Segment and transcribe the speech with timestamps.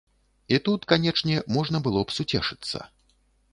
[0.55, 2.77] І тут, канечне, можна было б суцешыцца.